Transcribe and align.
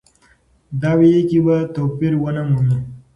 دا 0.81 0.91
وییکې 0.99 1.39
به 1.45 1.57
توپیر 1.75 2.13
ونه 2.17 2.43
مومي. 2.49 2.79